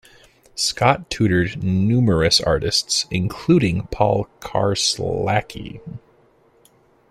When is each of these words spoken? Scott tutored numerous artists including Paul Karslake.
Scott 0.55 1.11
tutored 1.11 1.61
numerous 1.63 2.41
artists 2.41 3.05
including 3.11 3.85
Paul 3.91 4.27
Karslake. 4.39 5.79